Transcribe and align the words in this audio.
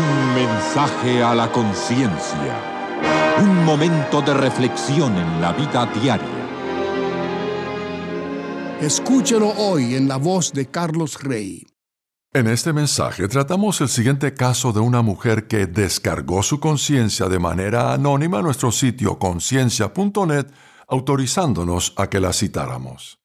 Un 0.00 0.34
mensaje 0.34 1.22
a 1.22 1.34
la 1.34 1.52
conciencia. 1.52 2.54
Un 3.38 3.66
momento 3.66 4.22
de 4.22 4.32
reflexión 4.32 5.14
en 5.14 5.42
la 5.42 5.52
vida 5.52 5.84
diaria. 5.84 6.40
Escúchelo 8.80 9.50
hoy 9.58 9.96
en 9.96 10.08
la 10.08 10.16
voz 10.16 10.54
de 10.54 10.70
Carlos 10.70 11.22
Rey. 11.22 11.66
En 12.32 12.46
este 12.46 12.72
mensaje 12.72 13.28
tratamos 13.28 13.82
el 13.82 13.90
siguiente 13.90 14.32
caso 14.32 14.72
de 14.72 14.80
una 14.80 15.02
mujer 15.02 15.46
que 15.46 15.66
descargó 15.66 16.42
su 16.42 16.60
conciencia 16.60 17.28
de 17.28 17.38
manera 17.38 17.92
anónima 17.92 18.38
a 18.38 18.42
nuestro 18.42 18.72
sitio 18.72 19.18
conciencia.net, 19.18 20.46
autorizándonos 20.88 21.92
a 21.98 22.08
que 22.08 22.20
la 22.20 22.32
citáramos. 22.32 23.19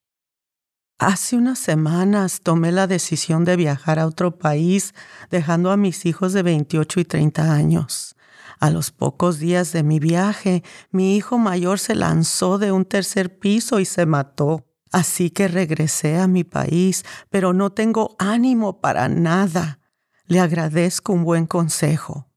Hace 0.98 1.36
unas 1.36 1.60
semanas 1.60 2.40
tomé 2.42 2.72
la 2.72 2.88
decisión 2.88 3.44
de 3.44 3.58
viajar 3.58 4.00
a 4.00 4.08
otro 4.08 4.38
país, 4.38 4.94
dejando 5.30 5.72
a 5.72 5.78
mis 5.78 6.06
hijos 6.06 6.32
de 6.32 6.42
28 6.42 7.02
y 7.02 7.06
30 7.06 7.52
años. 7.52 8.16
A 8.62 8.70
los 8.70 8.92
pocos 8.92 9.38
días 9.38 9.74
de 9.74 9.84
mi 9.84 10.00
viaje, 10.00 10.64
mi 10.92 11.18
hijo 11.18 11.38
mayor 11.38 11.80
se 11.80 11.96
lanzó 11.96 12.58
de 12.58 12.72
un 12.72 12.86
tercer 12.86 13.38
piso 13.40 13.82
y 13.82 13.86
se 13.86 14.06
mató. 14.06 14.66
Así 14.94 15.30
que 15.32 15.50
regresé 15.50 16.18
a 16.18 16.28
mi 16.28 16.46
país, 16.46 17.04
pero 17.30 17.52
no 17.52 17.72
tengo 17.74 18.16
ánimo 18.18 18.80
para 18.80 19.10
nada. 19.10 19.80
Le 20.28 20.40
agradezco 20.40 21.12
un 21.12 21.26
buen 21.26 21.46
consejo. 21.46 22.30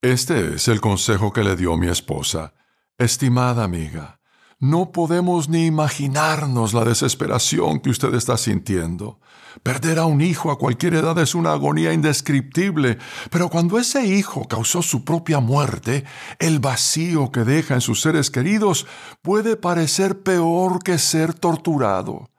Este 0.00 0.54
es 0.54 0.68
el 0.68 0.80
consejo 0.80 1.32
que 1.32 1.44
le 1.44 1.56
dio 1.56 1.76
mi 1.76 1.88
esposa. 1.88 2.54
Estimada 2.96 3.64
amiga, 3.64 4.20
no 4.64 4.92
podemos 4.92 5.50
ni 5.50 5.66
imaginarnos 5.66 6.72
la 6.72 6.84
desesperación 6.84 7.80
que 7.80 7.90
usted 7.90 8.14
está 8.14 8.38
sintiendo. 8.38 9.20
Perder 9.62 9.98
a 9.98 10.06
un 10.06 10.22
hijo 10.22 10.50
a 10.50 10.58
cualquier 10.58 10.94
edad 10.94 11.18
es 11.18 11.34
una 11.34 11.52
agonía 11.52 11.92
indescriptible, 11.92 12.96
pero 13.30 13.50
cuando 13.50 13.78
ese 13.78 14.06
hijo 14.06 14.48
causó 14.48 14.80
su 14.80 15.04
propia 15.04 15.40
muerte, 15.40 16.04
el 16.38 16.60
vacío 16.60 17.30
que 17.30 17.44
deja 17.44 17.74
en 17.74 17.82
sus 17.82 18.00
seres 18.00 18.30
queridos 18.30 18.86
puede 19.20 19.56
parecer 19.56 20.22
peor 20.22 20.82
que 20.82 20.96
ser 20.96 21.34
torturado. 21.34 22.30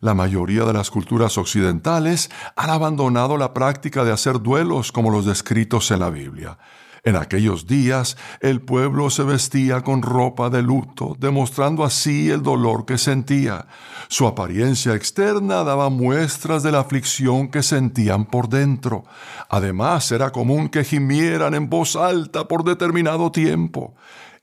La 0.00 0.12
mayoría 0.12 0.64
de 0.64 0.74
las 0.74 0.90
culturas 0.90 1.38
occidentales 1.38 2.30
han 2.56 2.68
abandonado 2.68 3.38
la 3.38 3.54
práctica 3.54 4.04
de 4.04 4.12
hacer 4.12 4.42
duelos 4.42 4.92
como 4.92 5.10
los 5.10 5.24
descritos 5.24 5.90
en 5.90 6.00
la 6.00 6.10
Biblia. 6.10 6.58
En 7.02 7.16
aquellos 7.16 7.66
días 7.66 8.16
el 8.40 8.60
pueblo 8.60 9.08
se 9.10 9.22
vestía 9.22 9.82
con 9.82 10.02
ropa 10.02 10.50
de 10.50 10.62
luto, 10.62 11.16
demostrando 11.18 11.84
así 11.84 12.30
el 12.30 12.42
dolor 12.42 12.84
que 12.84 12.98
sentía. 12.98 13.66
Su 14.08 14.26
apariencia 14.26 14.94
externa 14.94 15.64
daba 15.64 15.88
muestras 15.88 16.62
de 16.62 16.72
la 16.72 16.80
aflicción 16.80 17.48
que 17.48 17.62
sentían 17.62 18.26
por 18.26 18.48
dentro. 18.48 19.04
Además 19.48 20.12
era 20.12 20.30
común 20.30 20.68
que 20.68 20.84
gimieran 20.84 21.54
en 21.54 21.70
voz 21.70 21.96
alta 21.96 22.46
por 22.46 22.64
determinado 22.64 23.32
tiempo. 23.32 23.94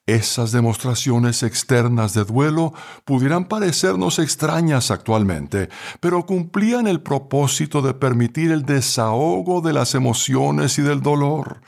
Esas 0.07 0.53
demostraciones 0.53 1.43
externas 1.43 2.13
de 2.13 2.23
duelo 2.23 2.73
pudieran 3.03 3.43
parecernos 3.43 4.19
extrañas 4.19 4.89
actualmente, 4.89 5.67
pero 5.99 6.25
cumplían 6.25 6.87
el 6.87 7.01
propósito 7.01 7.81
de 7.81 7.93
permitir 7.93 8.53
el 8.53 8.65
desahogo 8.65 9.59
de 9.59 9.73
las 9.73 9.95
emociones 9.95 10.79
y 10.79 10.81
del 10.81 11.01
dolor. 11.01 11.59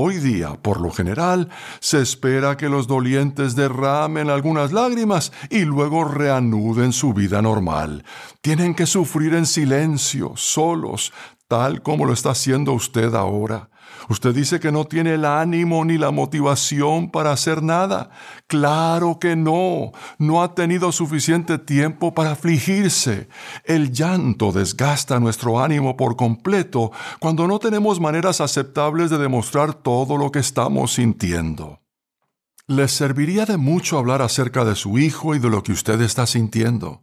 Hoy 0.00 0.18
día, 0.18 0.54
por 0.62 0.80
lo 0.80 0.92
general, 0.92 1.48
se 1.80 2.00
espera 2.00 2.56
que 2.56 2.68
los 2.68 2.86
dolientes 2.86 3.56
derramen 3.56 4.30
algunas 4.30 4.70
lágrimas 4.70 5.32
y 5.50 5.64
luego 5.64 6.04
reanuden 6.04 6.92
su 6.92 7.12
vida 7.12 7.42
normal. 7.42 8.04
Tienen 8.40 8.76
que 8.76 8.86
sufrir 8.86 9.34
en 9.34 9.44
silencio, 9.44 10.34
solos, 10.36 11.12
tal 11.48 11.82
como 11.82 12.04
lo 12.04 12.12
está 12.12 12.30
haciendo 12.30 12.72
usted 12.74 13.14
ahora. 13.14 13.70
Usted 14.10 14.34
dice 14.34 14.60
que 14.60 14.70
no 14.70 14.84
tiene 14.84 15.14
el 15.14 15.24
ánimo 15.24 15.84
ni 15.84 15.98
la 15.98 16.10
motivación 16.10 17.10
para 17.10 17.32
hacer 17.32 17.62
nada. 17.62 18.10
Claro 18.46 19.18
que 19.18 19.34
no. 19.34 19.92
No 20.18 20.42
ha 20.42 20.54
tenido 20.54 20.92
suficiente 20.92 21.58
tiempo 21.58 22.14
para 22.14 22.32
afligirse. 22.32 23.28
El 23.64 23.92
llanto 23.92 24.52
desgasta 24.52 25.18
nuestro 25.20 25.60
ánimo 25.60 25.96
por 25.96 26.16
completo 26.16 26.92
cuando 27.18 27.46
no 27.46 27.58
tenemos 27.58 27.98
maneras 27.98 28.40
aceptables 28.40 29.10
de 29.10 29.18
demostrar 29.18 29.74
todo 29.74 30.16
lo 30.16 30.30
que 30.30 30.38
estamos 30.38 30.92
sintiendo. 30.92 31.80
Les 32.66 32.92
serviría 32.92 33.46
de 33.46 33.56
mucho 33.56 33.98
hablar 33.98 34.20
acerca 34.20 34.64
de 34.64 34.74
su 34.74 34.98
hijo 34.98 35.34
y 35.34 35.38
de 35.38 35.48
lo 35.48 35.62
que 35.62 35.72
usted 35.72 36.00
está 36.02 36.26
sintiendo. 36.26 37.02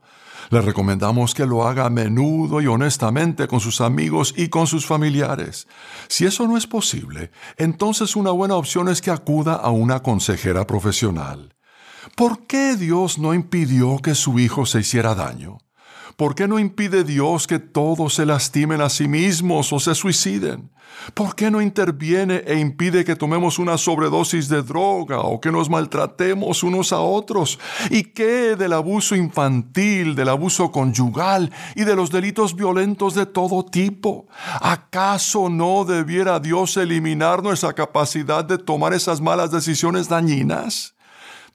Le 0.50 0.62
recomendamos 0.62 1.34
que 1.34 1.46
lo 1.46 1.68
haga 1.68 1.86
a 1.86 1.90
menudo 1.90 2.62
y 2.62 2.68
honestamente 2.68 3.48
con 3.48 3.60
sus 3.60 3.82
amigos 3.82 4.34
y 4.38 4.50
con 4.50 4.68
sus 4.68 4.86
familiares. 4.86 5.68
Si 6.08 6.26
eso 6.26 6.48
no 6.48 6.58
es 6.58 6.68
posible, 6.68 7.32
entonces 7.58 8.16
una 8.16 8.32
buena 8.32 8.56
opción 8.56 8.90
es 8.90 9.02
que 9.02 9.12
acuda 9.12 9.56
a 9.56 9.70
una 9.72 10.02
consejera 10.02 10.68
profesional. 10.68 11.56
¿Por 12.16 12.46
qué 12.46 12.76
Dios 12.76 13.18
no 13.18 13.34
impidió 13.34 13.98
que 13.98 14.16
su 14.16 14.40
hijo 14.40 14.66
se 14.66 14.80
hiciera 14.80 15.16
daño? 15.16 15.58
¿Por 16.16 16.34
qué 16.34 16.48
no 16.48 16.60
impide 16.60 17.04
Dios 17.04 17.46
que 17.46 17.60
todos 17.60 18.14
se 18.14 18.26
lastimen 18.26 18.80
a 18.80 18.90
sí 18.90 19.08
mismos 19.08 19.74
o 19.74 19.80
se 19.80 19.94
suiciden? 19.94 20.70
¿Por 21.14 21.36
qué 21.36 21.52
no 21.52 21.62
interviene 21.62 22.44
e 22.48 22.58
impide 22.58 23.04
que 23.04 23.18
tomemos 23.18 23.60
una 23.60 23.78
sobredosis 23.78 24.48
de 24.48 24.64
droga 24.64 25.20
o 25.20 25.42
que 25.42 25.52
nos 25.52 25.70
maltratemos 25.70 26.64
unos 26.64 26.94
a 26.94 27.00
otros? 27.00 27.60
¿Y 27.90 28.04
qué 28.04 28.56
del 28.56 28.72
abuso 28.72 29.16
infantil, 29.16 30.16
del 30.16 30.30
abuso 30.30 30.72
conyugal 30.72 31.52
y 31.76 31.84
de 31.84 31.98
los 31.98 32.12
delitos 32.12 32.56
violentos 32.56 33.14
de 33.14 33.26
todo 33.26 33.66
tipo? 33.66 34.28
¿Acaso 34.62 35.50
no 35.50 35.84
debiera 35.84 36.40
Dios 36.40 36.78
eliminar 36.78 37.44
nuestra 37.44 37.74
capacidad 37.74 38.46
de 38.46 38.58
tomar 38.58 38.94
esas 38.94 39.20
malas 39.20 39.52
decisiones 39.52 40.08
dañinas? 40.08 40.95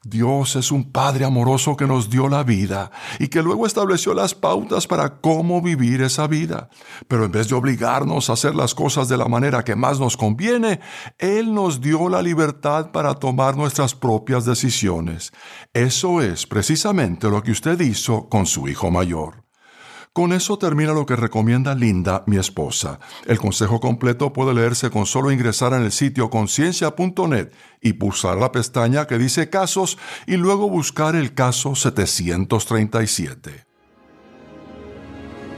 Dios 0.03 0.57
es 0.57 0.73
un 0.73 0.91
Padre 0.91 1.27
amoroso 1.27 1.77
que 1.77 1.87
nos 1.87 2.09
dio 2.09 2.29
la 2.29 2.43
vida 2.43 2.91
y 3.19 3.29
que 3.29 3.43
luego 3.43 3.67
estableció 3.67 4.15
las 4.15 4.35
pautas 4.35 4.87
para 4.87 5.21
cómo 5.21 5.61
vivir 5.61 6.01
esa 6.01 6.27
vida. 6.27 6.71
Pero 7.07 7.27
en 7.27 7.33
vez 7.33 7.49
de 7.49 7.55
obligarnos 7.55 8.31
a 8.31 8.33
hacer 8.33 8.55
las 8.55 8.75
cosas 8.75 9.09
de 9.09 9.19
la 9.19 9.27
manera 9.27 9.63
que 9.63 9.77
más 9.77 10.01
nos 10.01 10.17
conviene, 10.17 10.81
Él 11.19 11.53
nos 11.53 11.83
dio 11.83 12.09
la 12.09 12.23
libertad 12.23 12.93
para 12.93 13.15
tomar 13.15 13.59
nuestras 13.59 13.95
propias 13.95 14.47
decisiones. 14.47 15.33
Eso 15.75 16.23
es 16.23 16.47
precisamente 16.47 17.29
lo 17.29 17.43
que 17.43 17.51
usted 17.51 17.79
hizo 17.81 18.27
con 18.31 18.47
su 18.47 18.69
hijo 18.69 18.91
mayor. 18.91 19.40
Con 20.13 20.33
eso 20.33 20.59
termina 20.59 20.93
lo 20.93 21.07
que 21.07 21.15
recomienda 21.15 21.77
Linda, 21.77 22.25
mi 22.27 22.37
esposa. 22.37 22.99
El 23.27 23.39
consejo 23.39 23.79
completo 23.79 24.33
puede 24.33 24.53
leerse 24.55 24.91
con 24.91 25.07
solo 25.07 25.31
ingresar 25.31 25.73
en 25.73 25.83
el 25.83 25.93
sitio 25.93 26.31
conciencia.net 26.31 27.53
y 27.81 27.93
pulsar 27.93 28.37
la 28.37 28.51
pestaña 28.51 29.07
que 29.07 29.19
dice 29.19 29.51
casos 29.51 29.99
y 30.27 30.37
luego 30.37 30.69
buscar 30.69 31.15
el 31.15 31.33
caso 31.33 31.77
737. 31.77 33.67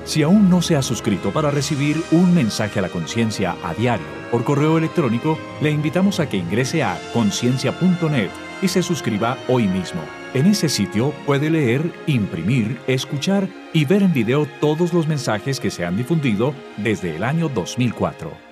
Si 0.04 0.22
aún 0.22 0.50
no 0.50 0.60
se 0.60 0.76
ha 0.76 0.82
suscrito 0.82 1.32
para 1.32 1.50
recibir 1.50 2.02
un 2.10 2.34
mensaje 2.34 2.78
a 2.78 2.82
la 2.82 2.90
conciencia 2.90 3.56
a 3.64 3.72
diario 3.72 4.06
por 4.30 4.44
correo 4.44 4.76
electrónico, 4.76 5.38
le 5.62 5.70
invitamos 5.70 6.20
a 6.20 6.28
que 6.28 6.36
ingrese 6.36 6.82
a 6.82 7.00
conciencia.net 7.14 8.28
y 8.60 8.68
se 8.68 8.82
suscriba 8.82 9.38
hoy 9.48 9.66
mismo. 9.66 10.02
En 10.34 10.46
ese 10.46 10.70
sitio 10.70 11.12
puede 11.26 11.50
leer, 11.50 11.92
imprimir, 12.06 12.78
escuchar 12.86 13.48
y 13.74 13.84
ver 13.84 14.02
en 14.02 14.14
video 14.14 14.46
todos 14.62 14.94
los 14.94 15.06
mensajes 15.06 15.60
que 15.60 15.70
se 15.70 15.84
han 15.84 15.98
difundido 15.98 16.54
desde 16.78 17.16
el 17.16 17.22
año 17.22 17.50
2004. 17.50 18.51